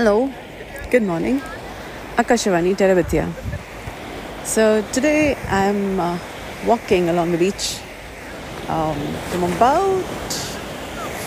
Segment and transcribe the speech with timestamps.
[0.00, 0.32] Hello,
[0.90, 1.42] good morning.
[2.16, 3.28] Akashawani Terabithya.
[4.44, 6.18] So today I'm uh,
[6.64, 7.76] walking along the beach
[8.68, 8.96] um,
[9.28, 10.00] from about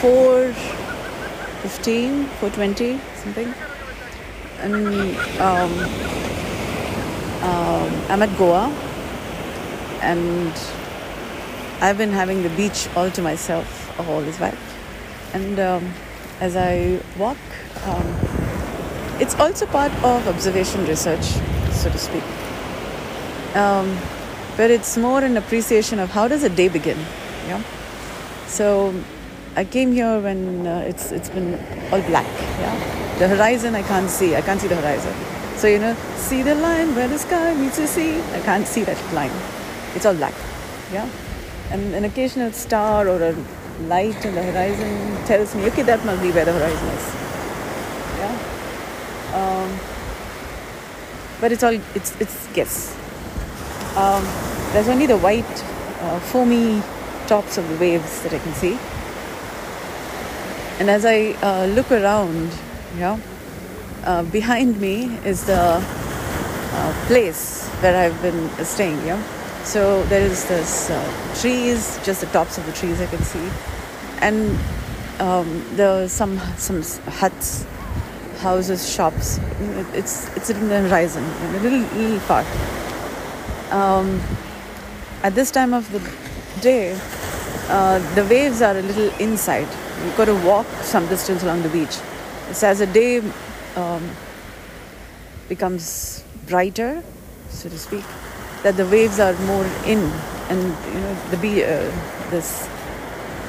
[0.02, 3.54] 4.15, 4.20 something.
[4.66, 4.88] And
[5.38, 5.72] um,
[7.46, 8.74] um, I'm at Goa
[10.02, 10.52] and
[11.80, 13.70] I've been having the beach all to myself
[14.10, 14.58] all this while.
[15.36, 15.94] And um,
[16.42, 17.38] as I walk,
[17.86, 18.33] um,
[19.24, 21.24] it's also part of observation research,
[21.82, 22.24] so to speak.
[23.56, 23.98] Um,
[24.58, 26.98] but it's more an appreciation of how does a day begin.
[27.48, 27.62] Yeah.
[28.48, 28.94] So
[29.56, 31.54] I came here when uh, it's it's been
[31.92, 32.28] all black.
[32.60, 32.76] Yeah.
[33.20, 34.36] The horizon I can't see.
[34.36, 35.16] I can't see the horizon.
[35.56, 38.20] So you know, see the line where the sky meets the sea.
[38.34, 39.36] I can't see that line.
[39.96, 40.34] It's all black.
[40.92, 41.10] Yeah.
[41.72, 43.36] And an occasional star or a
[43.88, 47.13] light on the horizon tells me, okay, that must be where the horizon is.
[49.34, 49.80] Um,
[51.42, 52.96] but it's all it's it's guess.
[53.98, 54.24] Um,
[54.74, 55.64] there's only the white,
[56.02, 56.82] uh, foamy
[57.28, 58.78] tops of the waves that I can see.
[60.80, 62.50] And as I uh, look around,
[62.98, 63.20] yeah,
[64.04, 69.06] uh, behind me is the uh, place where I've been staying.
[69.06, 69.22] Yeah,
[69.64, 73.48] so there is this uh, trees, just the tops of the trees I can see,
[74.22, 74.58] and
[75.20, 77.66] um, there are some some huts,
[78.44, 79.40] houses, shops.
[80.00, 82.44] It's it's in the horizon, a little little far.
[83.72, 84.22] Um,
[85.24, 86.02] at this time of the
[86.62, 87.00] day,
[87.70, 89.70] uh, the waves are a little inside.
[90.04, 91.96] You've got to walk some distance along the beach.
[92.50, 93.22] It's as the day
[93.78, 94.12] um,
[95.48, 97.02] becomes brighter,
[97.50, 98.04] so to speak,
[98.64, 100.04] that the waves are more in,
[100.50, 100.62] and
[100.94, 101.70] you know the be uh,
[102.36, 102.68] this.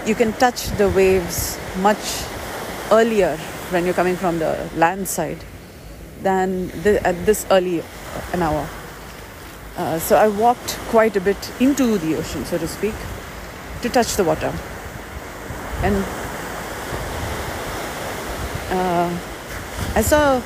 [0.06, 1.58] You can touch the waves
[1.89, 2.06] much
[2.92, 3.36] earlier
[3.75, 5.45] when you're coming from the land side
[6.23, 6.70] than
[7.05, 7.83] at this early
[8.33, 8.68] an hour.
[9.77, 12.95] Uh, so I walked quite a bit into the ocean, so to speak,
[13.83, 14.52] to touch the water.
[15.83, 15.96] And
[18.70, 19.11] uh,
[19.96, 20.40] I saw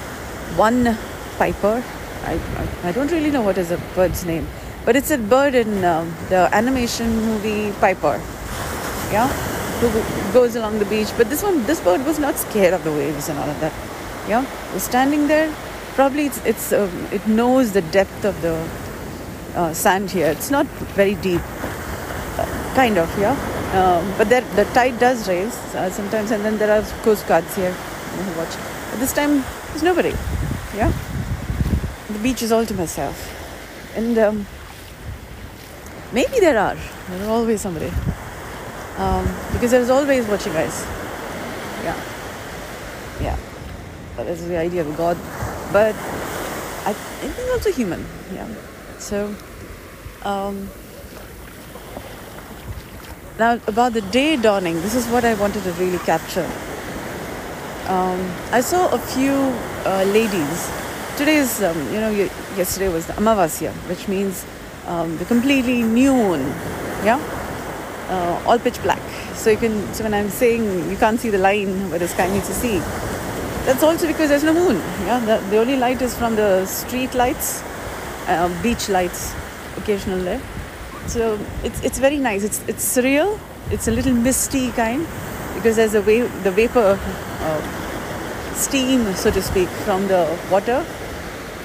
[0.56, 0.96] one
[1.36, 1.84] piper.
[2.24, 4.48] I, I, I, don't really know what is a bird's name,
[4.84, 8.20] but it's a bird in um, the animation movie Piper.
[9.12, 9.28] Yeah,
[10.32, 11.08] goes along the beach.
[11.16, 13.72] But this one, this bird was not scared of the waves and all of that.
[14.28, 14.44] Yeah,
[14.74, 15.54] was standing there.
[15.94, 18.54] Probably it's, it's um, it knows the depth of the
[19.54, 20.28] uh, sand here.
[20.28, 23.36] It's not very deep, uh, kind of, yeah.
[23.74, 27.54] Um, but there, the tide does raise uh, sometimes, and then there are coast guards
[27.56, 27.74] here
[28.36, 28.56] watch.
[28.90, 30.10] But this time, there's nobody,
[30.74, 30.92] yeah.
[32.08, 33.16] The beach is all to myself,
[33.96, 34.46] and um,
[36.12, 36.76] maybe there are.
[37.08, 37.90] There's always somebody,
[38.98, 40.84] um, because there's always watching eyes.
[41.84, 41.96] Yeah,
[43.20, 43.38] yeah.
[44.16, 45.16] That is the idea of God,
[45.72, 45.94] but
[46.84, 48.04] I think also human.
[48.34, 48.48] Yeah.
[48.98, 49.34] So,
[50.24, 50.68] um,
[53.38, 56.50] now about the day dawning, this is what I wanted to really capture.
[57.86, 58.20] Um,
[58.52, 59.32] I saw a few
[59.86, 60.70] uh, ladies.
[61.16, 64.44] Today is, um, you know, yesterday was the Amavasya, which means
[64.86, 66.40] um, the completely noon,
[67.04, 67.18] yeah,
[68.08, 69.00] uh, all pitch black.
[69.34, 72.28] So you can, so when I'm saying you can't see the line where the sky
[72.32, 72.78] meets the sea,
[73.66, 74.76] that's also because there's no moon.
[75.06, 77.62] Yeah, the, the only light is from the street lights
[78.28, 79.34] uh, beach lights
[79.76, 80.40] occasional there.
[81.06, 82.44] So it's it's very nice.
[82.44, 83.38] It's it's surreal.
[83.70, 85.06] It's a little misty kind
[85.54, 86.98] because there's a wave, the vapor,
[87.40, 90.84] uh, steam, so to speak, from the water,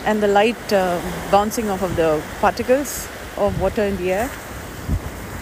[0.06, 1.00] and the light uh,
[1.32, 4.30] bouncing off of the particles of water in the air,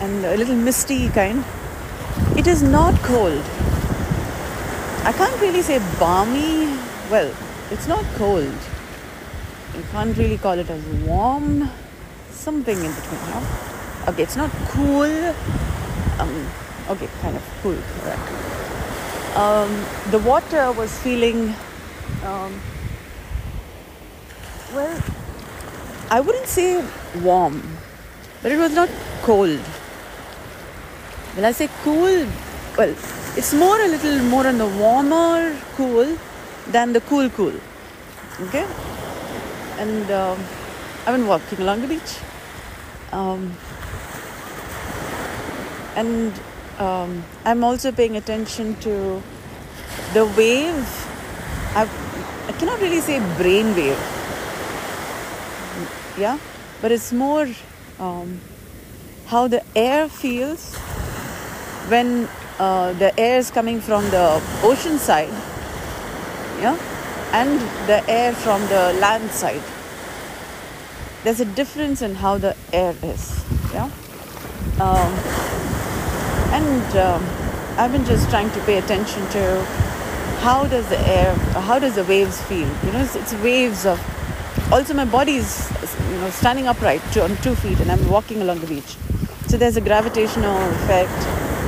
[0.02, 1.46] and a little misty kind.
[2.38, 3.44] It is not cold.
[5.04, 6.66] I can't really say balmy.
[7.10, 7.34] Well,
[7.72, 8.54] it's not cold
[9.76, 11.70] you can't really call it as warm
[12.30, 13.22] something in between
[14.08, 15.14] okay it's not cool
[16.20, 16.48] um,
[16.90, 19.72] okay kind of cool right um,
[20.12, 21.54] the water was feeling
[22.26, 22.60] um,
[24.74, 25.02] well
[26.10, 26.84] i wouldn't say
[27.22, 27.62] warm
[28.42, 28.90] but it was not
[29.22, 29.60] cold
[31.36, 32.26] when i say cool
[32.78, 32.96] well
[33.36, 36.18] it's more a little more on the warmer cool
[36.68, 37.54] than the cool cool
[38.48, 38.66] okay
[39.82, 40.38] and um,
[41.06, 42.20] I've been walking along the beach.
[43.12, 43.58] Um,
[45.96, 46.40] and
[46.78, 49.22] um, I'm also paying attention to
[50.14, 50.88] the wave.
[51.76, 51.92] I've,
[52.48, 53.98] I cannot really say brain wave,
[56.18, 56.38] yeah,
[56.82, 57.48] but it's more
[57.98, 58.40] um,
[59.26, 60.78] how the air feels
[61.90, 62.28] when
[62.60, 65.30] uh, the air is coming from the ocean side,
[66.60, 66.78] yeah,
[67.34, 69.62] and the air from the land side.
[71.24, 73.46] There's a difference in how the air is.
[73.74, 73.90] Yeah.
[74.80, 75.14] Um,
[76.52, 77.24] and um,
[77.78, 79.64] I've been just trying to pay attention to
[80.42, 82.68] how does the air, how does the waves feel?
[82.86, 84.00] You know, it's, it's waves of.
[84.74, 85.72] Also, my body is,
[86.10, 88.98] you know, standing upright on two feet, and I'm walking along the beach.
[89.48, 91.12] So there's a gravitational effect,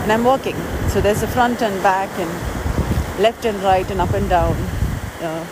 [0.03, 0.55] and I'm walking.
[0.89, 4.55] So there's a front and back, and left and right, and up and down.
[5.21, 5.45] Uh,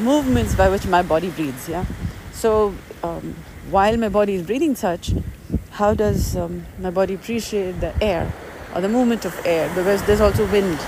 [0.00, 1.68] movements by which my body breathes.
[1.68, 1.84] Yeah.
[2.32, 3.36] So um,
[3.70, 5.12] while my body is breathing such,
[5.70, 8.32] how does um, my body appreciate the air
[8.74, 9.68] or the movement of air?
[9.74, 10.78] Because there's also wind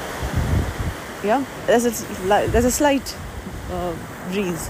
[1.25, 2.07] yeah there's a,
[2.49, 3.17] there's a slight
[3.71, 3.95] uh,
[4.31, 4.69] breeze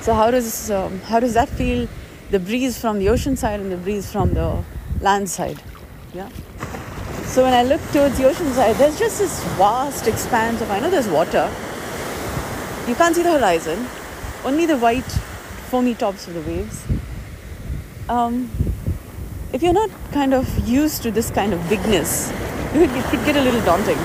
[0.00, 1.88] so how does um, how does that feel
[2.30, 4.62] the breeze from the ocean side and the breeze from the
[5.00, 5.60] land side
[6.12, 6.28] yeah.
[7.26, 10.80] So when i look towards the ocean side there's just this vast expanse of i
[10.80, 11.50] know there's water.
[12.88, 13.86] You can't see the horizon
[14.44, 15.12] only the white
[15.70, 16.82] foamy tops of the waves.
[18.08, 18.50] Um,
[19.52, 22.30] if you're not kind of used to this kind of bigness
[22.74, 23.98] it could get a little daunting.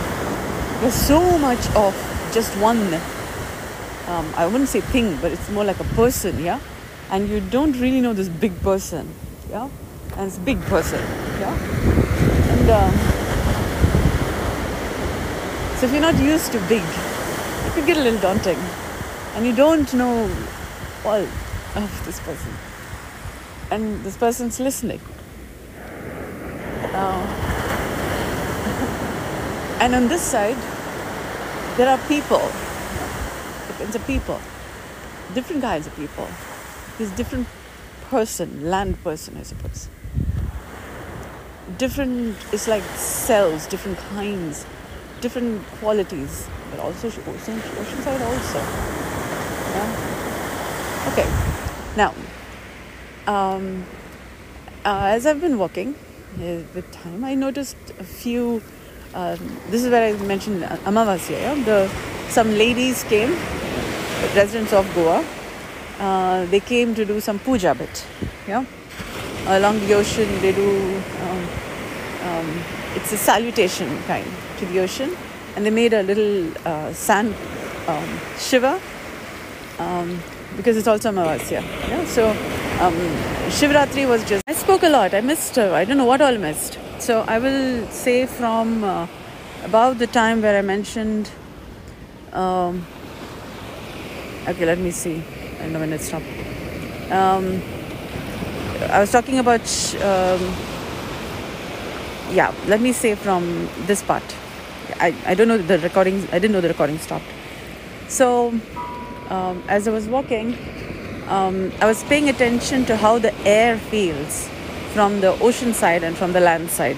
[0.82, 1.96] There's so much of
[2.34, 2.94] just one
[4.08, 6.60] um, i wouldn't say thing but it's more like a person yeah?
[7.10, 9.08] And you don't really know this big person
[9.50, 9.70] yeah
[10.14, 11.00] and it's big person
[11.40, 11.54] yeah
[12.54, 12.94] and um,
[15.78, 18.60] so if you're not used to big it could get a little daunting
[19.36, 20.30] and you don't know
[21.06, 21.28] all
[21.76, 22.54] of this person
[23.72, 25.02] and this person's listening
[26.96, 27.26] uh,
[29.82, 30.56] and on this side,
[31.78, 32.40] there are people.
[33.68, 34.40] Depends of people.
[35.34, 36.28] Different kinds of people.
[36.98, 37.48] There's different
[38.10, 39.90] person, land person, I suppose.
[41.78, 44.66] Different, it's like cells, different kinds,
[45.22, 47.60] different qualities, but also ocean,
[48.04, 48.60] side also.
[49.74, 51.12] Yeah.
[51.12, 51.28] Okay.
[51.98, 52.14] Now,
[53.28, 53.86] um,
[54.86, 55.96] uh, as I've been walking
[56.36, 58.62] uh, with time, I noticed a few
[59.16, 59.40] um,
[59.70, 61.42] this is where I mentioned Amavasya.
[61.42, 61.64] Yeah?
[61.64, 61.90] The,
[62.28, 63.32] some ladies came,
[64.36, 65.26] residents of Goa.
[66.00, 68.06] Uh, they came to do some puja bit.
[68.46, 68.66] Yeah,
[69.48, 71.02] along the ocean they do.
[72.26, 72.48] Um,
[72.96, 74.26] it's a salutation kind
[74.58, 75.16] to the ocean,
[75.56, 77.36] and they made a little uh, sand
[77.88, 78.82] um, shiva
[79.78, 80.20] um,
[80.58, 81.62] because it's also Amavasya.
[81.88, 82.30] Yeah, so
[82.82, 82.96] um,
[83.58, 84.44] Shivratri was just.
[84.48, 85.14] I spoke a lot.
[85.14, 85.60] I missed.
[85.60, 86.80] Uh, I don't know what all missed.
[87.00, 89.08] So I will say from uh,
[89.64, 91.30] about the time where I mentioned.
[92.34, 92.86] Um,
[94.48, 95.24] okay, let me see.
[95.60, 96.26] I don't know when it stopped.
[97.12, 97.62] Um,
[98.90, 99.62] I was talking about.
[100.02, 100.75] Um,
[102.32, 104.24] yeah, let me say from this part.
[105.00, 106.28] I, I don't know the recording.
[106.32, 107.26] I didn't know the recording stopped.
[108.08, 108.54] So
[109.30, 110.58] um, as I was walking,
[111.28, 114.48] um, I was paying attention to how the air feels
[114.94, 116.98] from the ocean side and from the land side.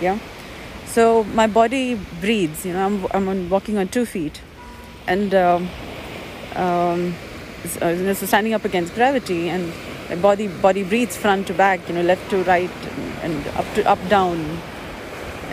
[0.00, 0.18] Yeah.
[0.86, 2.66] So my body breathes.
[2.66, 4.40] You know, I'm I'm walking on two feet,
[5.06, 5.68] and um,
[6.54, 7.14] um,
[7.64, 9.72] so, so standing up against gravity, and
[10.20, 11.88] body body breathes front to back.
[11.88, 12.70] You know, left to right,
[13.22, 14.60] and, up to up down.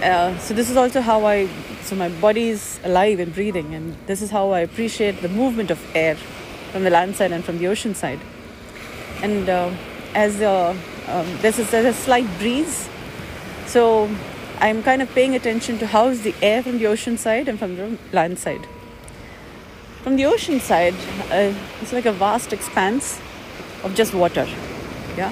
[0.02, 1.50] Uh, so this is also how I.
[1.84, 5.72] So my body is alive and breathing, and this is how I appreciate the movement
[5.72, 6.16] of air
[6.72, 8.20] from the land side and from the ocean side.
[9.22, 9.72] And uh,
[10.14, 10.76] as uh,
[11.08, 12.88] um, there's, a, there's a slight breeze,
[13.66, 14.10] so
[14.60, 17.76] I'm kind of paying attention to how's the air from the ocean side and from
[17.76, 18.68] the land side.
[20.04, 20.96] From the ocean side,
[21.32, 23.20] uh, it's like a vast expanse
[23.84, 24.48] of just water.
[25.18, 25.32] Yeah,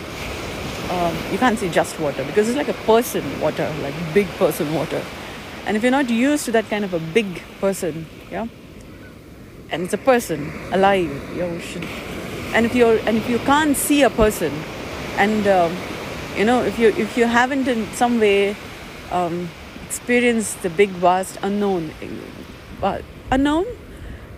[0.90, 4.74] um, you can't say just water because it's like a person water, like big person
[4.74, 5.02] water.
[5.66, 8.48] And if you're not used to that kind of a big person, yeah,
[9.70, 11.86] and it's a person alive, you should.
[12.54, 14.54] And if you're and if you can't see a person,
[15.18, 15.76] and um,
[16.36, 18.56] you know if you if you haven't in some way
[19.12, 19.50] um,
[19.86, 21.92] experienced the big vast unknown,
[22.82, 23.00] uh,
[23.32, 23.66] unknown,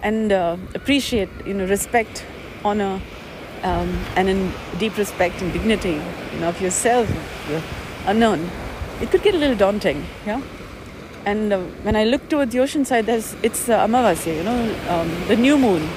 [0.01, 2.25] and uh, appreciate you know respect,
[2.65, 2.99] honor,
[3.63, 6.01] um, and in deep respect and dignity,
[6.33, 7.07] you know of yourself,
[7.47, 7.61] the
[8.05, 8.49] unknown,
[9.01, 10.41] it could get a little daunting, yeah.
[11.25, 14.75] And uh, when I look towards the ocean side, there's it's uh, Amavasya, you know,
[14.89, 15.87] um, the new moon.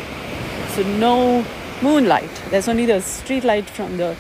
[0.71, 1.45] So no
[1.81, 2.31] moonlight.
[2.51, 4.17] There's only the street light from the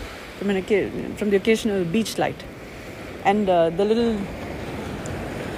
[1.16, 2.44] from the occasional beach light,
[3.24, 4.18] and uh, the little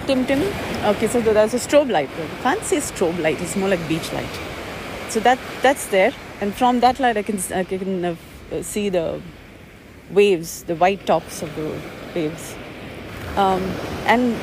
[0.07, 0.43] Tim Tim.
[0.85, 2.11] Okay, so there's a strobe light.
[2.43, 3.41] Can't say strobe light.
[3.41, 4.41] It's more like beach light.
[5.09, 9.21] So that that's there, and from that light, I can I can uh, see the
[10.11, 11.81] waves, the white tops of the
[12.15, 12.55] waves,
[13.37, 13.63] um,
[14.07, 14.35] and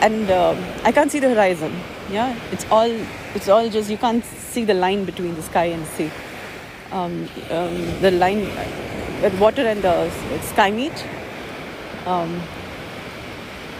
[0.00, 1.72] and uh, I can't see the horizon.
[2.10, 2.90] Yeah, it's all
[3.34, 6.10] it's all just you can't see the line between the sky and the sea.
[6.90, 10.10] Um, um, the line, uh, the water and the
[10.42, 11.06] sky meet.
[12.04, 12.42] Um,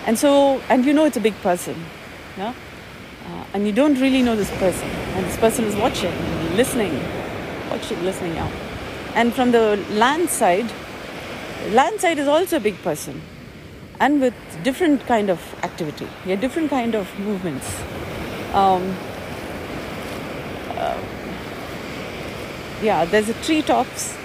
[0.06, 1.76] and so, and you know it's a big person,
[2.36, 2.54] yeah?
[3.26, 6.12] Uh, and you don't really know this person, and this person is watching,
[6.56, 6.92] listening,
[7.82, 8.52] watching, listening out.
[9.14, 10.70] And from the land side,
[11.70, 13.20] land side is also a big person,
[14.00, 17.66] and with different kind of activity, yeah, different kind of movements.
[18.54, 18.96] Um,
[20.76, 20.98] uh,
[22.82, 24.16] yeah, there's a treetops,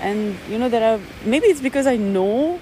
[0.00, 2.58] and you know there are maybe it's because I know,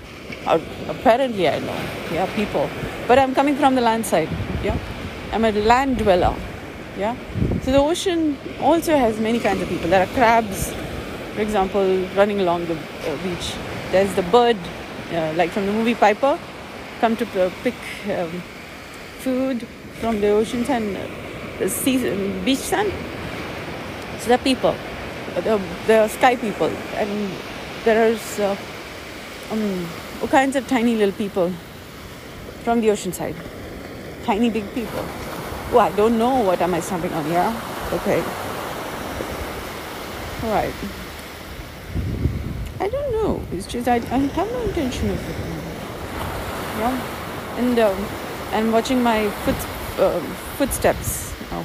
[0.47, 1.81] or apparently I know,
[2.13, 2.69] yeah, people,
[3.09, 4.29] but I'm coming from the land side,
[4.63, 4.77] yeah,
[5.33, 6.35] I'm a land dweller,
[6.99, 7.17] yeah.
[7.67, 9.89] So the ocean also has many kinds of people.
[9.89, 10.73] There are crabs,
[11.35, 13.55] for example, running along the uh, beach.
[13.91, 14.57] There's the bird,
[15.11, 16.39] uh, like from the movie Piper,
[17.01, 17.75] come to uh, pick
[18.17, 18.31] um,
[19.19, 19.67] food
[19.99, 21.01] from the oceans and uh,
[21.59, 21.99] the sea,
[22.45, 22.93] beach sand.
[24.21, 24.77] So there are people,
[25.35, 27.33] the, the sky people, and
[27.83, 28.57] there are uh,
[29.51, 29.89] um,
[30.23, 31.53] all kinds of tiny little people
[32.63, 33.35] from the ocean side.
[34.23, 35.05] Tiny big people.
[35.73, 37.53] Oh, I don't know what am I stomping on, here.
[37.93, 38.21] Okay.
[40.43, 40.75] All right.
[42.79, 43.43] I don't know.
[43.53, 45.37] It's just I, I have no intention of it.
[46.79, 47.59] Yeah.
[47.59, 48.07] And um,
[48.53, 49.57] and watching my foot
[49.99, 50.21] uh,
[50.57, 51.65] footsteps, um,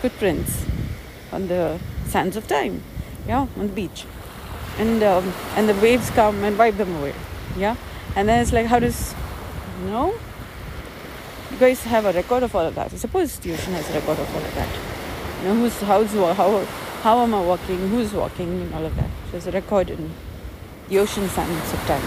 [0.00, 0.66] footprints
[1.32, 2.82] on the sands of time.
[3.26, 4.04] Yeah, on the beach.
[4.78, 7.14] And um, and the waves come and wipe them away.
[7.56, 7.76] Yeah.
[8.14, 9.14] And then it's like, how does,
[9.86, 10.14] know,
[11.50, 12.92] you guys have a record of all of that.
[12.92, 14.68] I suppose ocean has a record of all of that.
[15.42, 16.64] You know, who's how's how
[17.02, 19.08] how am I walking, who's walking, and all of that.
[19.30, 20.10] There's a record in
[20.88, 22.02] the ocean sands of time.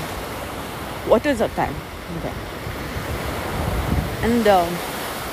[1.10, 1.76] What is our time?
[2.20, 2.34] Okay.
[4.24, 4.68] And um,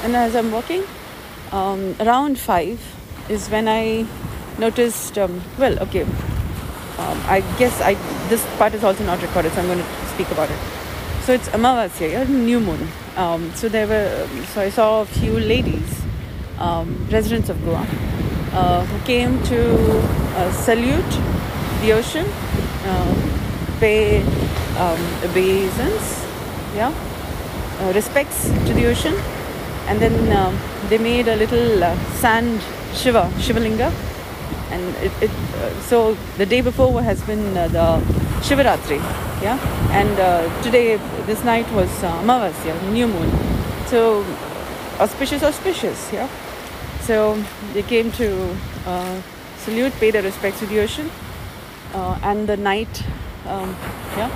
[0.04, 0.84] and as I'm walking,
[1.52, 2.80] um, around five
[3.28, 4.06] is when I
[4.58, 5.18] noticed.
[5.18, 6.02] Um, well, okay.
[6.02, 7.94] Um, I guess I
[8.28, 10.58] this part is also not recorded, so I'm going to speak about it.
[11.24, 12.88] So it's Amavasya, new moon.
[13.18, 16.02] Um, so there were, so I saw a few ladies,
[16.60, 17.84] um, residents of Goa,
[18.52, 19.98] uh, who came to
[20.38, 21.18] uh, salute
[21.80, 22.25] the ocean,
[22.84, 24.22] uh, pay
[24.78, 26.25] um, obeisance,
[26.76, 26.94] yeah,
[27.80, 29.14] uh, respects to the ocean,
[29.88, 30.56] and then um,
[30.88, 32.62] they made a little uh, sand
[32.94, 33.90] shiva, shivalinga,
[34.70, 38.00] and it, it uh, so the day before has been the
[38.42, 39.00] Shivaratri,
[39.42, 39.59] yeah,
[39.92, 40.16] and
[40.62, 43.30] today this night was uh, Amavasya, new moon.
[43.87, 44.25] So
[44.99, 46.28] auspicious, auspicious, yeah.
[47.02, 47.42] So
[47.73, 49.21] they came to uh,
[49.59, 51.11] salute, pay their respects to the ocean,
[51.95, 53.02] uh, and the night,
[53.47, 53.76] um,
[54.16, 54.30] yeah.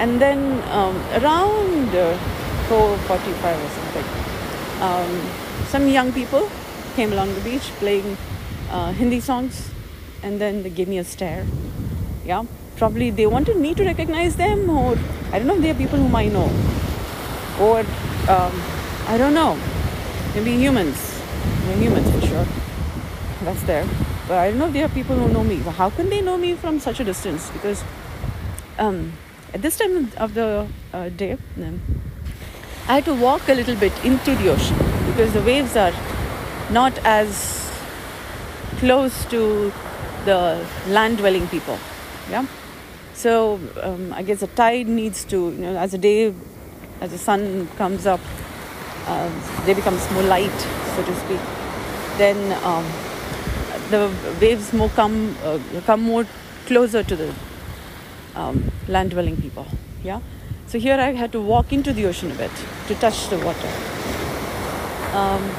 [0.00, 2.18] And then um, around uh,
[2.68, 4.06] 4:45 or something,
[4.80, 5.20] um,
[5.68, 6.50] some young people
[6.96, 8.16] came along the beach playing
[8.70, 9.70] uh, Hindi songs,
[10.22, 11.46] and then they gave me a stare,
[12.24, 12.44] yeah
[12.76, 14.96] probably they wanted me to recognize them or
[15.32, 16.50] i don't know if they are people whom i know.
[17.60, 17.80] Or
[18.28, 18.62] um,
[19.06, 19.58] i don't know.
[20.34, 21.20] Maybe humans.
[21.66, 22.46] They're humans for sure.
[23.42, 23.86] That's there.
[24.28, 25.60] But i don't know if there are people who know me.
[25.64, 27.50] But how can they know me from such a distance?
[27.50, 27.84] Because
[28.78, 29.12] um,
[29.52, 31.36] at this time of the uh, day
[32.86, 34.76] i had to walk a little bit into the ocean
[35.06, 35.92] because the waves are
[36.70, 37.70] not as
[38.78, 39.72] close to
[40.24, 41.78] the land dwelling people.
[42.30, 42.46] Yeah
[43.14, 46.34] so um, I guess the tide needs to, you know, as the day,
[47.00, 48.20] as the sun comes up,
[49.06, 50.58] uh, day becomes more light,
[50.96, 51.40] so to speak.
[52.18, 52.84] Then um,
[53.90, 56.26] the waves more come uh, come more
[56.66, 57.34] closer to the
[58.34, 59.66] um, land dwelling people.
[60.02, 60.20] Yeah.
[60.66, 62.50] So here I had to walk into the ocean a bit
[62.88, 63.70] to touch the water.
[65.12, 65.50] Um,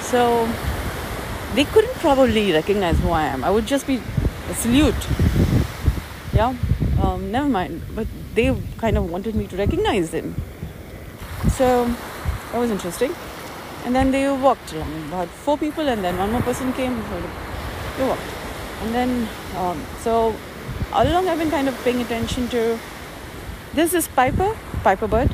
[0.00, 0.46] so
[1.54, 3.44] they couldn't probably recognize who I am.
[3.44, 4.02] I would just be
[4.50, 5.06] a salute.
[6.34, 6.54] Yeah
[7.02, 7.82] um, never mind.
[7.94, 10.34] But they kind of wanted me to recognize them.
[11.50, 11.86] So
[12.52, 13.14] that was interesting.
[13.84, 17.02] And then they walked along, about four people, and then one more person came.
[17.96, 18.22] They walked.
[18.82, 20.34] And then, um, so
[20.92, 22.78] all along I've been kind of paying attention to
[23.74, 25.30] this is Piper, Piper bird,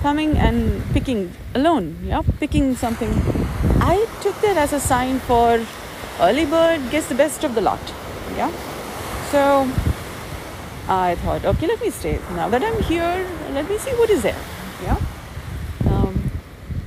[0.00, 3.10] coming and picking alone, yeah, picking something.
[3.80, 5.60] I took that as a sign for
[6.20, 7.80] early bird gets the best of the lot,
[8.36, 8.50] yeah.
[9.30, 9.70] So
[10.88, 12.18] I thought, okay, let me stay.
[12.30, 14.40] Now that I'm here, let me see what is there.
[14.82, 14.96] Yeah.
[15.90, 16.30] Um,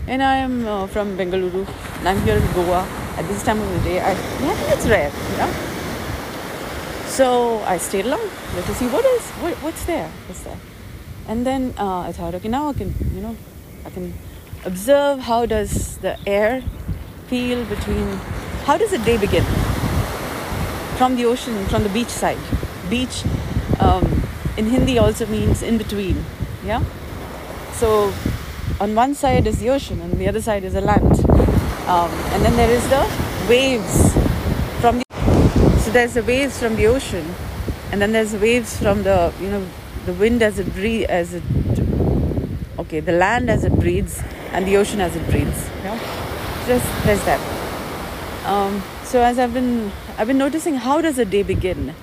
[0.07, 1.67] and I am uh, from Bengaluru,
[1.99, 3.99] and I'm here in Goa at this time of the day.
[3.99, 5.11] I, yeah, it's rare.
[5.37, 5.53] Yeah.
[7.05, 10.57] So I stayed along, let me see what is what, what's there, what's there.
[11.27, 13.35] And then uh, I thought, okay, now I can, you know,
[13.85, 14.13] I can
[14.65, 16.63] observe how does the air
[17.27, 18.07] feel between
[18.65, 19.43] how does a day begin?
[20.97, 22.39] From the ocean, from the beach side.
[22.89, 23.23] Beach
[23.81, 24.05] um,
[24.57, 26.23] in Hindi also means in between.
[26.63, 26.83] Yeah?
[27.73, 28.13] So
[28.79, 31.19] on one side is the ocean and the other side is the land.
[31.87, 33.03] Um, and then there is the
[33.49, 34.13] waves
[34.79, 35.05] from the
[35.79, 37.25] so there's the waves from the ocean
[37.91, 39.65] and then there's the waves from the you know
[40.05, 41.43] the wind as it breathes as it
[42.79, 44.21] okay the land as it breathes
[44.51, 45.97] and the ocean as it breathes yeah
[46.67, 47.41] just there's that
[48.45, 51.93] um, so as i've been i've been noticing how does a day begin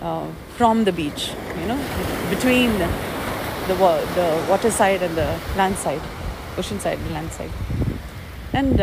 [0.00, 0.26] uh,
[0.56, 1.78] from the beach you know
[2.30, 2.70] between
[3.68, 6.02] the, wa- the water side and the land side
[6.58, 7.50] ocean side and land side
[8.52, 8.80] and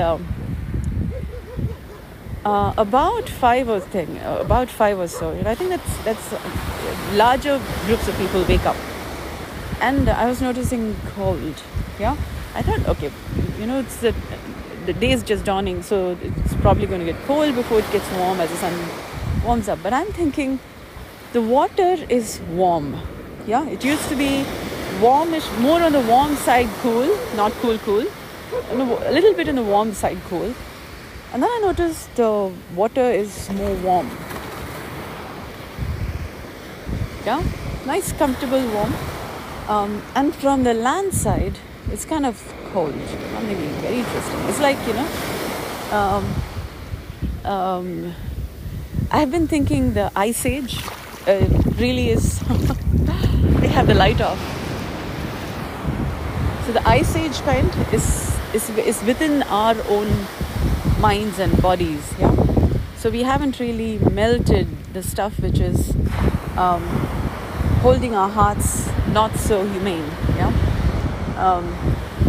[2.48, 5.34] uh, about five or thing, uh, about five or so.
[5.34, 6.40] You know, I think that's that's uh,
[7.14, 8.78] larger groups of people wake up,
[9.82, 11.62] and I was noticing cold.
[12.00, 12.16] Yeah,
[12.56, 13.12] I thought, okay,
[13.60, 14.16] you know, it's the
[14.86, 18.10] the day is just dawning, so it's probably going to get cold before it gets
[18.14, 18.74] warm as the sun
[19.44, 19.80] warms up.
[19.84, 20.60] But I'm thinking,
[21.38, 22.96] the water is warm.
[23.46, 24.46] Yeah, it used to be
[25.02, 28.06] warmish, more on the warm side, cool, not cool, cool,
[28.72, 30.54] a little bit on the warm side, cool
[31.34, 34.10] and then I noticed the water is more warm.
[37.26, 37.44] Yeah,
[37.86, 38.94] nice, comfortable, warm.
[39.68, 41.58] Um, and from the land side,
[41.92, 42.42] it's kind of
[42.72, 42.94] cold.
[43.34, 44.40] Something very interesting.
[44.48, 45.08] It's like you know,
[45.92, 46.26] um,
[47.44, 48.14] um,
[49.12, 50.82] I've been thinking the ice age
[51.28, 51.46] uh,
[51.78, 52.40] really is.
[53.60, 54.40] they have the light off.
[56.66, 60.08] So the ice age kind is is is within our own
[61.00, 62.34] minds and bodies yeah
[62.96, 65.96] so we haven't really melted the stuff which is
[66.58, 66.82] um,
[67.84, 70.52] holding our hearts not so humane yeah
[71.38, 71.66] um,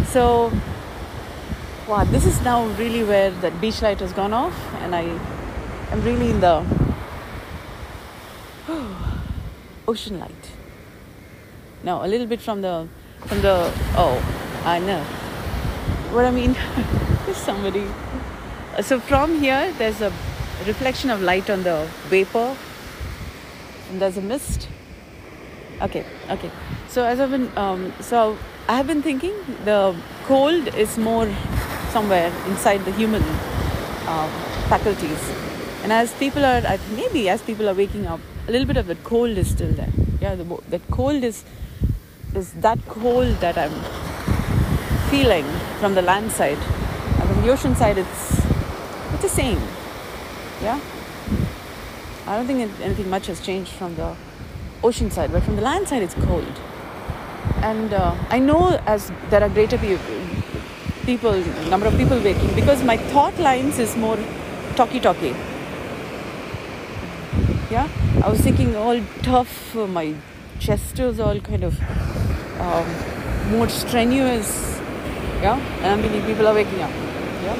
[0.05, 0.51] so
[1.87, 5.01] wow this is now really where that beach light has gone off and i
[5.91, 6.78] am really in the
[9.87, 10.51] ocean light
[11.83, 12.87] now a little bit from the
[13.25, 13.55] from the
[13.95, 14.15] oh
[14.65, 15.01] i know
[16.13, 16.55] what i mean
[17.33, 17.85] somebody
[18.81, 20.11] so from here, there's a
[20.65, 22.55] reflection of light on the vapor,
[23.89, 24.69] and there's a mist.
[25.81, 26.49] Okay, okay.
[26.87, 28.37] So as I've been, um, so
[28.69, 29.33] I have been thinking
[29.65, 31.27] the cold is more
[31.91, 33.23] somewhere inside the human
[34.07, 34.29] um,
[34.69, 35.29] faculties,
[35.83, 36.61] and as people are,
[36.95, 39.91] maybe as people are waking up, a little bit of the cold is still there.
[40.19, 41.43] Yeah, the, that cold is
[42.35, 43.75] is that cold that I'm
[45.11, 45.45] feeling
[45.79, 46.57] from the land side,
[47.19, 48.23] and from the ocean side, it's
[49.13, 49.61] it's the same.
[50.63, 50.79] Yeah?
[52.25, 54.15] I don't think anything much has changed from the
[54.83, 56.59] ocean side, but from the land side, it's cold.
[57.69, 59.77] And uh, I know as there are greater
[61.05, 64.17] people, number of people waking, because my thought lines is more
[64.75, 65.35] talky talky.
[67.71, 67.87] Yeah?
[68.21, 70.13] I was thinking all tough, uh, my
[70.59, 71.79] chest was all kind of
[72.59, 74.77] um, more strenuous.
[75.41, 75.57] Yeah?
[75.81, 76.91] And I mean, people are waking up.
[77.43, 77.57] Yeah?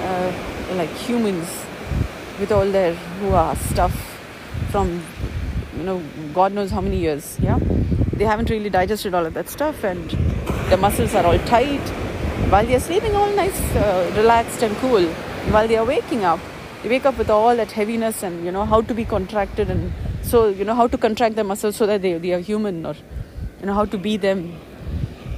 [0.00, 1.48] Uh, like humans
[2.40, 3.94] with all their hoo stuff
[4.70, 5.02] from
[5.76, 6.02] you know
[6.34, 7.58] god knows how many years yeah
[8.12, 10.10] they haven't really digested all of that stuff and
[10.70, 11.80] the muscles are all tight
[12.50, 15.04] while they're sleeping all nice uh, relaxed and cool
[15.54, 16.40] while they are waking up
[16.86, 19.92] they wake up with all that heaviness and you know how to be contracted and
[20.22, 22.94] so you know how to contract the muscles so that they, they are human or
[23.60, 24.54] you know how to be them.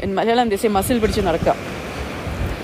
[0.01, 1.55] In malayalam they say muscle pidichu narakka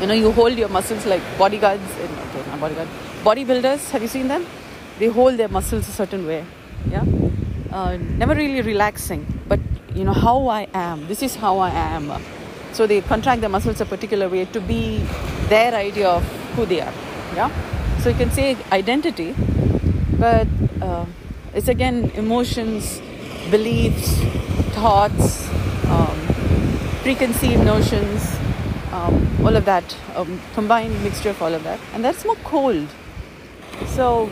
[0.03, 2.89] you know you hold your muscles like bodyguards in, okay not bodyguard
[3.29, 3.89] bodybuilders.
[3.91, 4.45] Have you seen them?
[4.99, 6.45] They hold their muscles a certain way
[6.91, 7.07] yeah?
[7.73, 9.61] Uh, never really relaxing but
[9.95, 12.13] you know how i am this is how i am.
[12.73, 14.99] So they contract their muscles a particular way to be
[15.49, 16.23] their idea of
[16.57, 16.93] who they are
[17.41, 17.51] yeah
[18.05, 19.35] so you can say identity
[20.19, 20.47] but
[20.83, 21.07] uh,
[21.55, 23.01] it's again emotions
[23.51, 24.19] beliefs
[24.75, 25.49] thoughts
[25.87, 26.19] um,
[27.03, 28.35] preconceived notions
[28.95, 32.89] um, all of that, um, combined mixture of all of that, and that's more cold.
[33.87, 34.31] So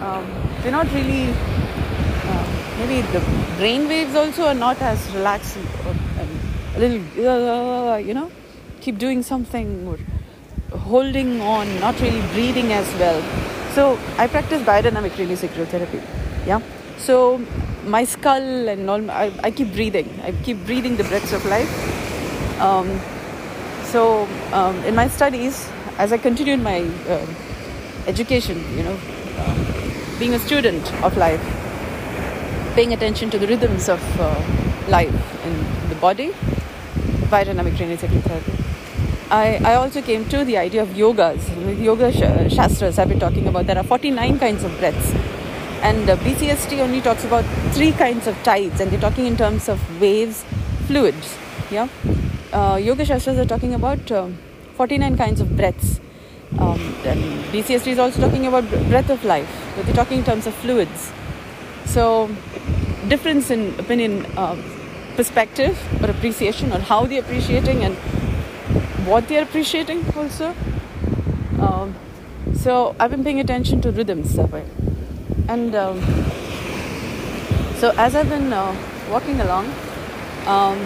[0.00, 0.26] um,
[0.62, 1.30] they're not really.
[2.30, 2.46] Uh,
[2.78, 3.20] maybe the
[3.58, 6.40] brain waves also are not as relaxed and
[6.74, 8.30] a little, you know,
[8.80, 9.98] keep doing something or
[10.70, 13.22] holding on, not really breathing as well.
[13.72, 16.00] So I practice biodynamic craniosacral therapy.
[16.46, 16.60] Yeah.
[16.98, 17.40] So
[17.84, 20.08] my skull and all, I, I keep breathing.
[20.22, 21.70] I keep breathing the breaths of life.
[22.60, 23.00] Um,
[23.84, 27.26] so um, in my studies, as I continued my uh,
[28.06, 28.98] education, you know,
[30.18, 31.40] being a student of life,
[32.74, 34.34] paying attention to the rhythms of uh,
[34.88, 36.30] life in the body,
[37.30, 38.57] biodynamic craniosacral therapy.
[39.30, 41.42] I, I also came to the idea of yogas.
[41.82, 45.12] Yoga sh- shastras, I've been talking about there are 49 kinds of breaths.
[45.82, 49.68] And uh, BCST only talks about three kinds of tides, and they're talking in terms
[49.68, 50.44] of waves,
[50.86, 51.36] fluids.
[51.70, 51.88] Yeah,
[52.54, 54.28] uh, yoga shastras are talking about uh,
[54.76, 56.00] 49 kinds of breaths.
[56.58, 60.46] Um, and BCST is also talking about breath of life, but they're talking in terms
[60.46, 61.12] of fluids.
[61.84, 62.28] So,
[63.08, 64.56] difference in opinion, uh,
[65.16, 67.94] perspective, or appreciation, or how they're appreciating, and
[69.08, 70.54] what they're appreciating also.
[71.58, 71.94] Um,
[72.54, 74.64] so I've been paying attention to rhythms that way.
[75.48, 76.00] And um,
[77.76, 78.76] so as I've been uh,
[79.10, 79.66] walking along,
[80.46, 80.78] um,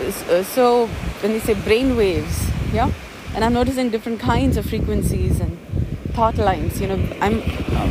[0.00, 0.86] uh, so
[1.20, 2.90] when they say brain waves, yeah,
[3.34, 5.58] and I'm noticing different kinds of frequencies and
[6.14, 6.80] thought lines.
[6.80, 7.90] You know, I'm uh,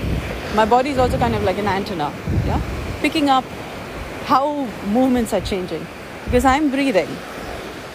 [0.56, 2.12] my body is also kind of like an antenna,
[2.46, 2.62] yeah,
[3.02, 3.44] picking up
[4.26, 5.86] how movements are changing
[6.26, 7.08] because I'm breathing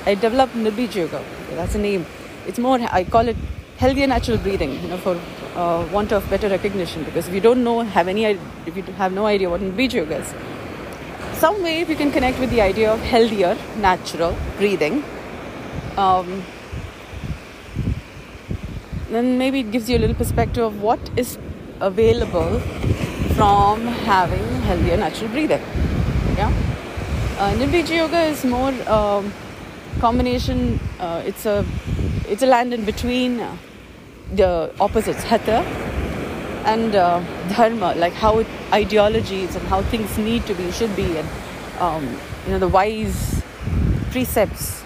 [0.04, 1.22] I developed Nirbij Yoga.
[1.54, 2.06] That's a name.
[2.46, 3.36] It's more, I call it
[3.76, 5.16] healthier natural breathing, you know, for
[5.54, 7.04] uh, want of better recognition.
[7.04, 10.16] Because if you don't know, have any, if you have no idea what Nirbij Yoga
[10.18, 10.34] is,
[11.38, 15.04] some way if you can connect with the idea of healthier natural breathing,
[15.96, 16.42] um,
[19.10, 21.38] then maybe it gives you a little perspective of what is
[21.80, 22.58] available
[23.36, 25.60] from having healthier natural breathing.
[26.36, 26.52] Yeah.
[27.38, 27.54] Uh,
[27.88, 29.32] Yoga is more um,
[30.02, 30.80] combination.
[30.98, 31.64] Uh, it's a
[32.28, 33.56] it's a land in between uh,
[34.40, 35.58] the opposites, hatha
[36.72, 37.20] and uh,
[37.54, 38.32] dharma, like how
[38.72, 41.28] ideologies and how things need to be, should be, and
[41.80, 42.04] um,
[42.44, 43.42] you know the wise
[44.10, 44.84] precepts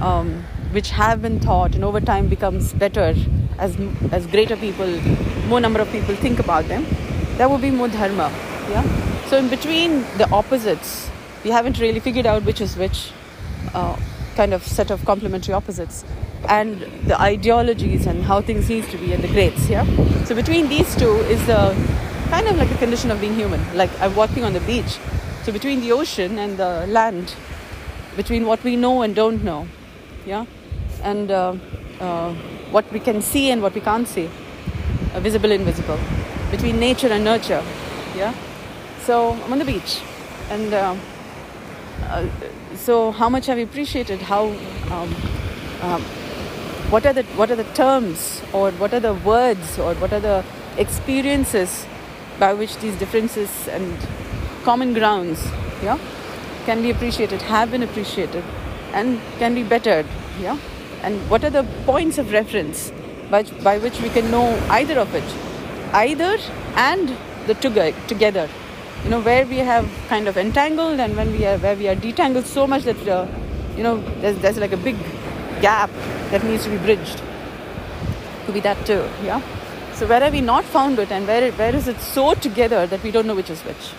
[0.00, 0.32] um,
[0.72, 3.14] which have been taught and over time becomes better
[3.58, 3.76] as
[4.10, 4.94] as greater people,
[5.48, 6.86] more number of people think about them.
[7.38, 8.30] That would be more dharma,
[8.70, 9.26] yeah.
[9.26, 11.10] So in between the opposites,
[11.44, 13.10] we haven't really figured out which is which.
[13.74, 13.96] Uh,
[14.36, 16.04] kind of set of complementary opposites
[16.48, 19.84] and the ideologies and how things need to be and the grades yeah?
[20.24, 21.74] So between these two is the
[22.30, 23.60] kind of like the condition of being human.
[23.76, 24.98] Like i'm walking on the beach.
[25.44, 27.34] So between the ocean and the land
[28.16, 29.66] between what we know and don't know
[30.26, 30.46] yeah?
[31.02, 31.56] And uh,
[32.00, 32.34] uh,
[32.70, 34.30] what we can see and what we can't see
[35.14, 35.98] uh, visible invisible
[36.50, 37.62] between nature and nurture
[38.16, 38.34] yeah?
[39.00, 40.00] So i'm on the beach
[40.50, 40.72] and
[42.12, 42.28] uh,
[42.76, 44.44] so how much have you appreciated how
[44.90, 45.14] um,
[45.82, 46.02] um,
[46.92, 50.20] what are the what are the terms or what are the words or what are
[50.20, 50.44] the
[50.76, 51.86] experiences
[52.38, 54.08] by which these differences and
[54.62, 55.44] common grounds
[55.82, 55.98] yeah
[56.66, 58.44] can be appreciated have been appreciated
[58.92, 60.06] and can be bettered
[60.40, 60.58] yeah?
[61.02, 62.92] And what are the points of reference
[63.30, 65.24] by, by which we can know either of it
[65.92, 66.38] either
[66.76, 68.48] and the together
[69.04, 71.96] you know where we have kind of entangled and when we are where we are
[71.96, 73.26] detangled so much that uh,
[73.76, 74.96] you know there's, there's like a big
[75.60, 75.90] gap
[76.30, 77.20] that needs to be bridged.
[78.44, 79.42] Could be that too yeah?
[79.94, 83.02] So where have we not found it and where where is it so together that
[83.02, 83.92] we don't know which is which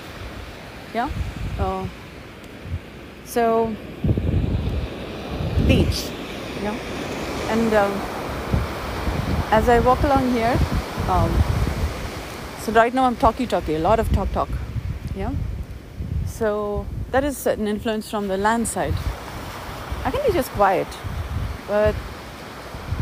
[0.93, 1.09] yeah?
[1.59, 1.85] Uh,
[3.25, 3.75] so
[5.67, 6.09] beach
[6.61, 6.75] yeah?
[7.49, 7.91] And um,
[9.51, 10.57] as I walk along here
[11.09, 11.31] um,
[12.61, 14.49] so right now I'm talky talky a lot of talk talk
[15.15, 15.33] yeah.
[16.25, 18.95] So that is an influence from the land side.
[20.05, 20.87] I can be just quiet
[21.67, 21.95] but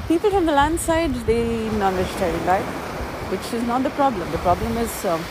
[0.08, 2.66] people from the land side they non-vegetarian right
[3.32, 4.30] which is not the problem.
[4.32, 5.24] The problem is um,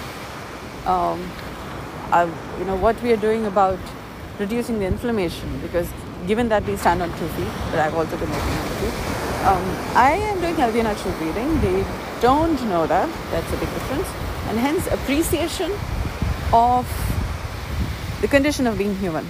[0.87, 1.31] um,
[2.11, 3.79] uh, you know what we are doing about
[4.39, 5.89] reducing the inflammation because
[6.27, 9.65] given that we stand on two feet but i've also been working on two um,
[9.97, 11.61] i am doing healthy natural breathing.
[11.61, 11.85] They
[12.21, 13.09] don't know that.
[13.31, 14.09] That's a big difference.
[14.49, 15.73] And hence appreciation
[16.53, 16.87] of
[18.21, 19.27] the condition of being human.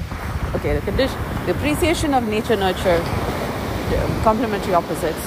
[0.55, 3.01] Okay, the condition, the appreciation of nature, nurture,
[4.23, 5.27] complementary opposites,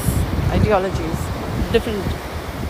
[0.49, 1.17] ideologies,
[1.71, 2.03] different,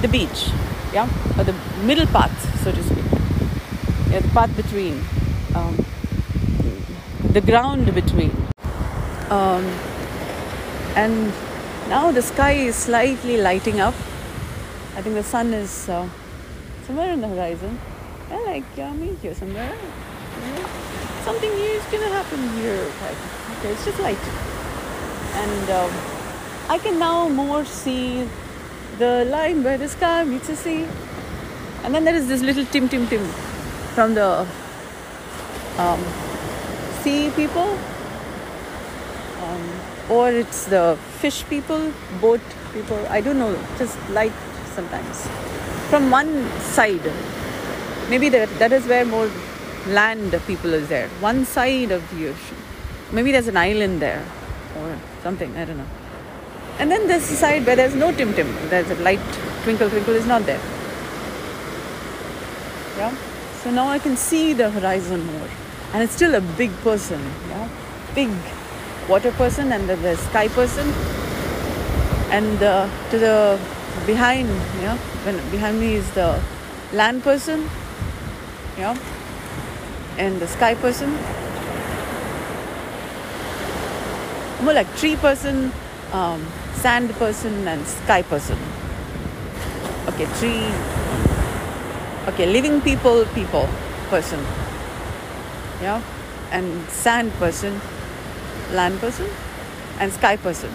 [0.01, 0.49] the beach,
[0.93, 3.05] yeah, or the middle path, so to speak,
[4.12, 5.03] yeah, the path between,
[5.55, 5.75] um,
[7.31, 8.31] the ground between.
[9.29, 9.65] Um,
[10.95, 11.33] and
[11.89, 13.95] now the sky is slightly lighting up.
[14.95, 16.07] I think the sun is uh,
[16.86, 17.79] somewhere on the horizon.
[18.34, 19.76] I like, yeah, I'm in here somewhere.
[21.24, 22.84] Something new is gonna happen here.
[23.02, 23.19] Like,
[23.58, 24.24] okay, it's just light.
[25.41, 25.91] And um,
[26.67, 28.28] I can now more see
[28.98, 30.88] the line where the sky meets the sea.
[31.84, 33.24] And then there is this little tim tim tim
[33.93, 34.48] from the
[35.78, 36.04] um,
[37.04, 37.78] sea people.
[39.43, 39.63] Um,
[40.10, 42.41] or it's the fish people, boat
[42.74, 42.98] people.
[43.10, 44.34] I don't know, just light
[44.74, 45.28] sometimes.
[45.89, 47.13] From one side
[48.10, 49.30] maybe that, that is where more
[49.88, 52.58] land people is there one side of the ocean
[53.12, 54.26] maybe there's an island there
[54.78, 55.56] or something.
[55.56, 55.88] I don't know.
[56.80, 58.48] And then the side where there's no Tim Tim.
[58.70, 59.20] There's a light
[59.63, 60.62] twinkle twinkle is not there.
[62.98, 63.16] Yeah.
[63.62, 65.48] So now I can see the horizon more,
[65.94, 67.22] and it's still a big person.
[67.50, 67.70] Yeah,
[68.16, 68.30] big
[69.08, 70.88] water person and the, the sky person,
[72.32, 73.60] and to the
[74.06, 74.50] behind,
[74.82, 76.42] yeah, when behind me is the
[76.92, 77.70] land person,
[78.77, 78.97] yeah,
[80.17, 81.12] and the sky person.
[84.63, 85.71] More like tree person,
[86.13, 88.57] um, sand person, and sky person.
[90.07, 90.67] Okay, tree.
[92.29, 93.67] Okay, living people, people,
[94.09, 94.39] person.
[95.81, 96.01] Yeah,
[96.51, 97.81] and sand person,
[98.71, 99.29] land person,
[99.99, 100.71] and sky person.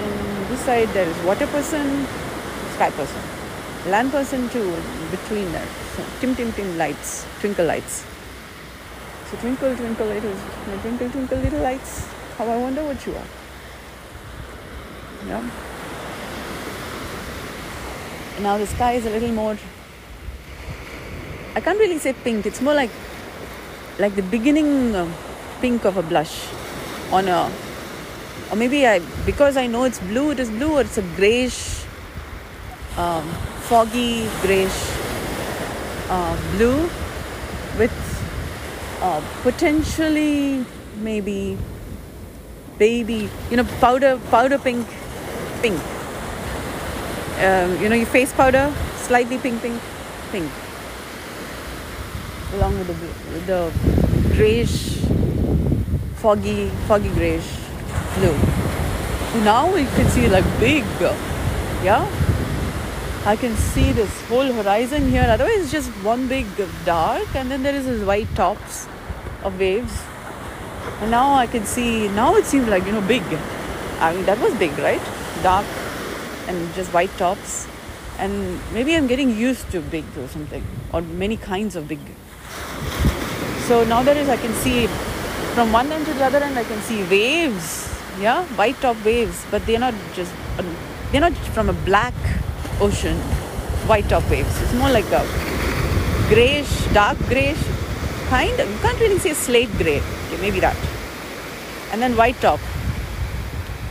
[0.00, 2.06] And this side there is water person,
[2.74, 3.20] sky person,
[3.86, 4.76] land person too.
[5.10, 8.04] Between that, so tim tim tim lights, twinkle lights.
[9.30, 10.34] So twinkle twinkle little,
[10.80, 12.08] twinkle twinkle little lights.
[12.38, 13.28] How I wonder what you are.
[15.26, 15.50] Yeah.
[18.34, 19.58] And now the sky is a little more.
[21.54, 22.46] I can't really say pink.
[22.46, 22.90] It's more like
[23.98, 25.06] like the beginning uh,
[25.60, 26.48] pink of a blush
[27.12, 27.50] on a
[28.50, 31.84] or maybe I because I know it's blue it is blue or it's a grayish
[32.96, 33.28] um,
[33.72, 34.80] foggy grayish
[36.16, 36.80] uh, blue
[37.82, 38.00] with
[39.00, 40.64] uh, potentially
[41.10, 41.56] maybe
[42.78, 44.98] baby you know powder powder pink
[45.62, 45.80] pink
[47.46, 48.66] um, you know your face powder
[49.06, 49.80] slightly pink pink
[50.34, 50.62] pink
[52.54, 52.94] along with the,
[53.32, 54.98] with the grayish,
[56.16, 57.48] foggy, foggy grayish
[58.16, 58.36] blue.
[59.44, 60.84] Now we can see like big,
[61.82, 62.31] yeah.
[63.24, 65.22] I can see this whole horizon here.
[65.28, 66.46] Otherwise, it's just one big
[66.84, 68.88] dark, and then there is this white tops
[69.44, 69.96] of waves.
[71.00, 72.08] And now I can see.
[72.08, 73.22] Now it seems like you know big.
[74.00, 75.00] I mean that was big, right?
[75.44, 75.66] Dark
[76.48, 77.68] and just white tops.
[78.18, 82.00] And maybe I'm getting used to big or something, or many kinds of big.
[83.68, 84.88] So now there is, I can see
[85.54, 89.46] from one end to the other end, I can see waves, yeah, white top waves,
[89.50, 90.76] but they're not just, um,
[91.12, 92.14] they're not from a black
[92.86, 93.16] ocean,
[93.92, 94.60] white top waves.
[94.62, 95.22] It's more like a
[96.28, 97.62] grayish, dark grayish
[98.28, 98.58] kind.
[98.58, 99.98] You can't really say slate gray.
[99.98, 100.76] Okay, maybe that.
[101.92, 102.60] And then white top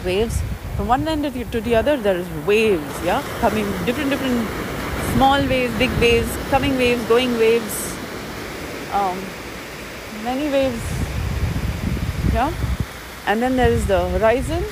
[0.06, 0.41] waves.
[0.75, 4.47] From one end to the other, there is waves, yeah, coming different, different
[5.13, 7.91] small waves, big waves, coming waves, going waves
[8.93, 9.17] um,
[10.23, 10.84] many waves
[12.34, 12.51] yeah
[13.25, 14.63] and then there is the horizon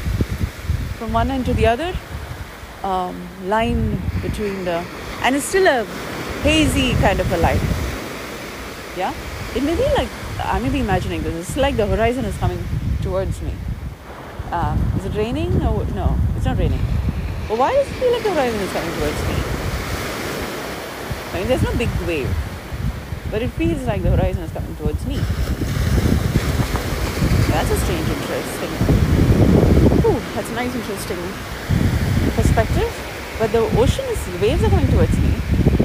[0.98, 1.94] from one end to the other
[2.84, 4.86] um, line between the
[5.24, 5.86] and it's still a
[6.44, 7.60] hazy kind of a line
[9.00, 9.14] yeah?
[9.56, 10.10] It may be like
[10.44, 11.36] i may be imagining this.
[11.36, 12.64] It's like the horizon is coming
[13.02, 13.54] towards me.
[14.52, 15.54] Uh, is it raining?
[15.64, 16.82] Or no it's not raining.
[17.48, 19.36] Well why does it feel like the horizon is coming towards me?
[21.32, 22.30] I mean, there's no big wave
[23.32, 25.18] but it feels like the horizon is coming towards me.
[27.50, 28.72] That's a strange, interesting.
[30.06, 31.18] Ooh, that's a nice, interesting
[32.36, 32.92] perspective.
[33.40, 35.34] But the ocean is, waves are coming towards me,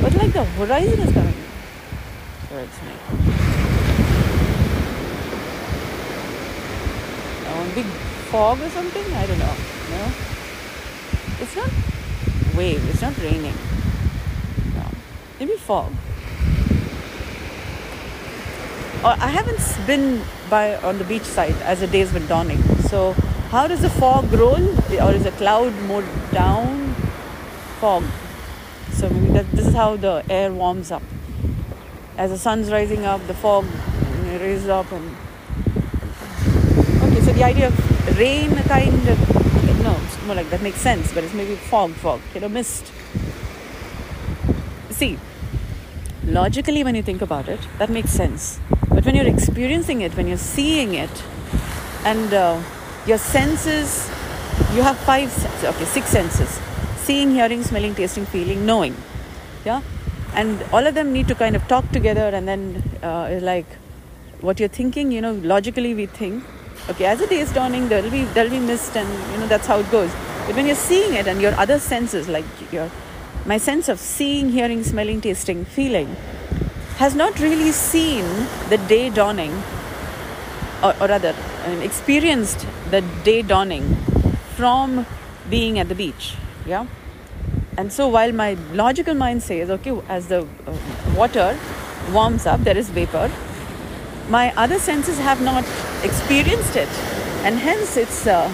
[0.00, 1.34] but like the horizon is coming
[2.48, 2.94] towards me.
[7.46, 7.86] Oh, big
[8.30, 9.14] fog or something?
[9.14, 9.56] I don't know.
[9.90, 10.12] No,
[11.40, 11.70] it's not
[12.56, 12.88] wave.
[12.90, 13.54] It's not raining.
[14.74, 14.86] No,
[15.38, 15.92] maybe fog
[19.04, 22.62] or I haven't been by on the beach side as the day's been dawning.
[22.88, 23.12] So
[23.50, 24.66] how does the fog roll,
[25.00, 26.02] or is the cloud more
[26.34, 26.94] down?
[27.80, 28.04] Fog.
[28.92, 31.02] So maybe that, this is how the air warms up.
[32.18, 33.64] As the sun's rising up, the fog
[34.26, 35.16] raises up, and
[37.02, 37.20] okay.
[37.22, 41.24] So the idea of rain, kind of no, it's more like that makes sense, but
[41.24, 42.92] it's maybe fog, fog, you know, mist.
[44.90, 45.18] See,
[46.24, 48.60] logically, when you think about it, that makes sense
[48.94, 51.10] but when you're experiencing it, when you're seeing it,
[52.04, 52.62] and uh,
[53.06, 54.08] your senses,
[54.74, 56.60] you have five senses, okay, six senses
[57.04, 58.96] seeing, hearing, smelling, tasting, feeling, knowing.
[59.64, 59.82] Yeah?
[60.34, 63.66] And all of them need to kind of talk together, and then uh, like
[64.40, 66.42] what you're thinking, you know, logically we think,
[66.88, 69.66] okay, as the day is dawning, there'll be, there'll be mist, and you know, that's
[69.66, 70.10] how it goes.
[70.46, 72.90] But when you're seeing it and your other senses, like your,
[73.46, 76.16] my sense of seeing, hearing, smelling, tasting, feeling,
[76.96, 78.24] has not really seen
[78.70, 79.52] the day dawning,
[80.82, 81.34] or, or rather,
[81.82, 83.96] experienced the day dawning
[84.56, 85.06] from
[85.50, 86.34] being at the beach.
[86.66, 86.86] Yeah.
[87.76, 90.76] And so while my logical mind says, okay, as the uh,
[91.16, 91.58] water
[92.12, 93.30] warms up, there is vapor.
[94.28, 95.64] my other senses have not
[96.02, 96.88] experienced it,
[97.44, 98.52] and hence it's uh,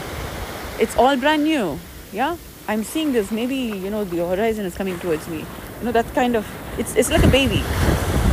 [0.81, 1.79] it's all brand new.
[2.13, 2.37] Yeah,
[2.67, 3.31] I'm seeing this.
[3.31, 5.39] Maybe you know the horizon is coming towards me.
[5.79, 6.47] You know that kind of
[6.79, 7.63] it's it's like a baby,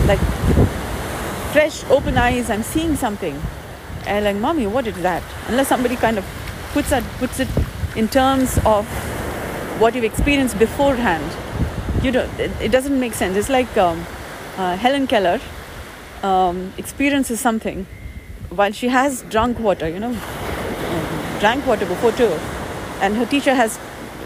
[0.08, 0.19] like
[1.53, 2.49] fresh, open eyes.
[2.49, 3.39] I'm seeing something,
[4.08, 5.23] and like, mommy, what is that?
[5.47, 6.25] Unless somebody kind of
[6.77, 7.47] puts puts it
[7.95, 8.85] in terms of
[9.81, 11.37] what you've experienced beforehand,
[12.03, 13.35] you know, it, it doesn't make sense.
[13.35, 14.05] It's like um,
[14.57, 15.39] uh, Helen Keller
[16.21, 17.87] um, experiences something
[18.49, 20.11] while she has drunk water, you know,
[21.39, 22.31] drank water before too,
[23.01, 23.79] and her teacher has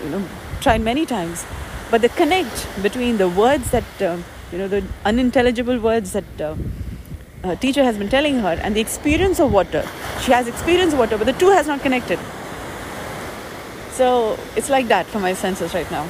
[0.04, 0.28] you know,
[0.60, 1.46] tried many times.
[1.90, 4.18] But the connect between the words that, uh,
[4.52, 6.56] you know, the unintelligible words that uh,
[7.46, 9.88] her teacher has been telling her and the experience of water,
[10.22, 12.20] she has experienced water, but the two has not connected.
[13.92, 16.08] So it's like that for my senses right now.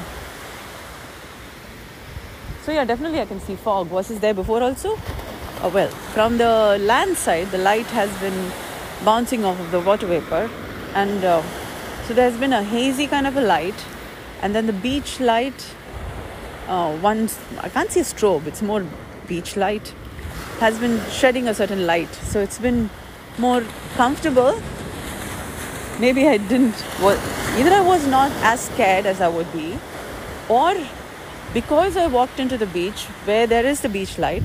[2.64, 3.90] So yeah, definitely I can see fog.
[3.90, 4.98] Was this there before also?
[5.62, 8.52] Oh, well, from the land side, the light has been
[9.04, 10.48] bouncing off of the water vapor,
[10.94, 11.42] and uh,
[12.04, 13.74] so there's been a hazy kind of a light,
[14.42, 15.74] and then the beach light.
[16.68, 18.86] Uh, once I can't see a strobe; it's more
[19.26, 19.92] beach light.
[20.60, 22.90] Has been shedding a certain light, so it's been
[23.38, 23.64] more
[23.96, 24.60] comfortable.
[26.00, 26.74] Maybe I didn't.
[27.00, 27.18] Well,
[27.58, 29.78] either I was not as scared as I would be,
[30.48, 30.74] or
[31.54, 34.42] because I walked into the beach where there is the beach light,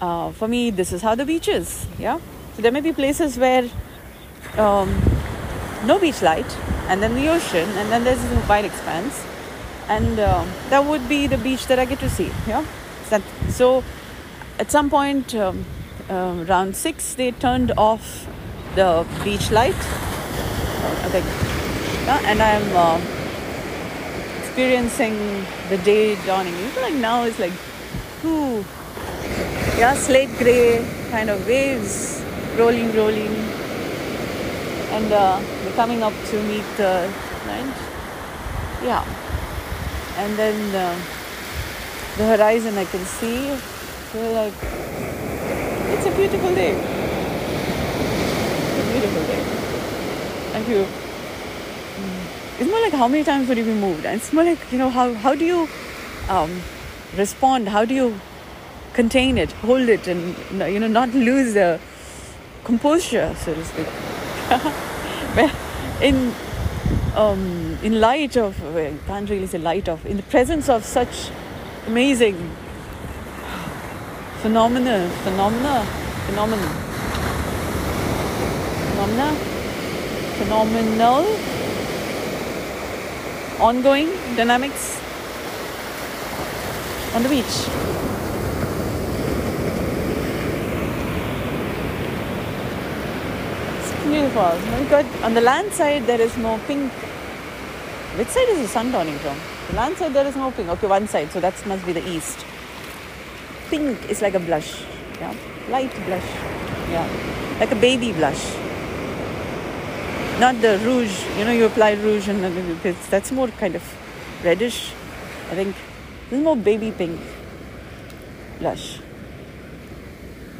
[0.00, 1.86] uh, for me, this is how the beach is.
[1.98, 2.18] Yeah.
[2.56, 3.68] So there may be places where
[4.56, 5.00] um,
[5.84, 6.56] no beach light,
[6.88, 9.24] and then the ocean, and then there's a wide expanse,
[9.88, 12.30] and uh, that would be the beach that I get to see.
[12.46, 12.64] Yeah.
[13.48, 13.82] So,
[14.58, 15.64] at some point um,
[16.10, 18.26] uh, around six, they turned off
[18.74, 19.76] the beach light.
[21.08, 21.24] Think,
[22.04, 23.00] yeah, and I'm uh,
[24.40, 25.16] experiencing
[25.70, 26.54] the day dawning.
[26.54, 27.52] Even like now, it's like,
[28.26, 28.64] ooh,
[29.78, 32.22] yeah, slate gray kind of waves
[32.58, 33.34] rolling, rolling,
[34.92, 37.10] and uh, we're coming up to meet the
[37.46, 37.72] land.
[38.84, 39.02] Yeah,
[40.18, 40.94] and then uh,
[42.18, 43.56] the horizon I can see.
[44.12, 44.52] So like,
[45.96, 46.74] it's a beautiful day.
[48.68, 49.57] It's a beautiful day.
[50.66, 50.86] You.
[52.58, 54.04] It's more like how many times would you be moved?
[54.04, 55.68] And it's more like, you know, how, how do you
[56.28, 56.60] um,
[57.16, 57.68] respond?
[57.68, 58.20] How do you
[58.94, 60.34] contain it, hold it, and,
[60.72, 61.78] you know, not lose the
[62.64, 63.86] composure, so to speak?
[66.02, 66.34] in,
[67.14, 71.30] um, in light of, well, can't really say light of, in the presence of such
[71.86, 72.34] amazing
[74.42, 75.84] phenomena, phenomena,
[76.26, 76.68] phenomena,
[78.90, 79.47] phenomena,
[80.48, 81.26] phenomenal
[83.60, 84.98] ongoing dynamics
[87.14, 87.44] on the beach.
[93.76, 94.56] It's beautiful.
[94.88, 96.90] God, on the land side there is no pink.
[98.16, 99.36] Which side is the sun dawning from?
[99.68, 100.70] The land side there is no pink.
[100.70, 102.46] Okay, one side, so that must be the east.
[103.68, 104.82] Pink is like a blush,
[105.20, 105.34] yeah,
[105.68, 106.24] light blush,
[106.90, 107.06] yeah,
[107.60, 108.67] like a baby blush
[110.38, 111.24] not the rouge.
[111.36, 112.42] You know, you apply rouge and
[113.10, 113.82] that's more kind of
[114.44, 114.92] reddish.
[115.50, 115.74] I think
[116.30, 117.20] this is more baby pink
[118.58, 119.00] blush.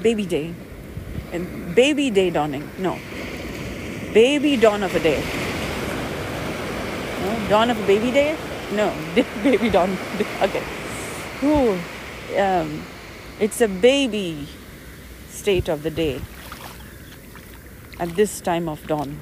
[0.03, 0.55] Baby day.
[1.33, 2.69] And baby day dawning.
[2.79, 2.99] No.
[4.13, 5.23] Baby dawn of a day.
[7.23, 7.49] No?
[7.49, 8.37] Dawn of a baby day?
[8.73, 8.93] No.
[9.43, 9.97] baby dawn.
[10.43, 10.63] Okay.
[11.45, 11.79] Ooh.
[12.37, 12.83] Um,
[13.39, 14.49] it's a baby
[15.29, 16.21] state of the day
[18.01, 19.19] at this time of dawn.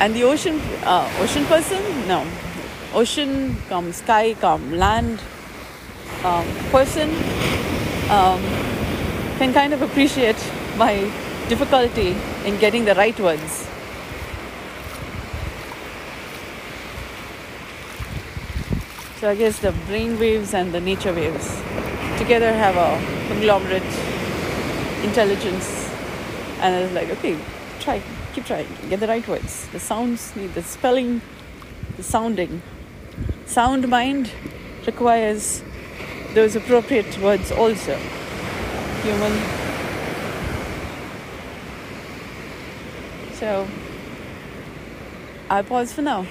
[0.00, 1.82] And the ocean uh, ocean person?
[2.06, 2.26] No.
[2.94, 5.20] Ocean come sky come land
[6.24, 7.10] um, person
[8.10, 8.40] um,
[9.38, 10.36] can kind of appreciate
[10.76, 11.10] my
[11.48, 13.66] difficulty in getting the right words.
[19.20, 21.48] So i guess the brain waves and the nature waves
[22.18, 22.90] together have a
[23.28, 23.92] conglomerate
[25.02, 25.88] intelligence.
[26.60, 27.38] And i was like okay
[27.80, 28.02] try
[28.36, 29.66] keep trying, get the right words.
[29.68, 31.22] The sounds need the spelling,
[31.96, 32.60] the sounding.
[33.46, 34.30] Sound mind
[34.86, 35.62] requires
[36.34, 37.96] those appropriate words also.
[39.04, 39.32] Human.
[43.32, 43.66] So,
[45.48, 46.26] I pause for now.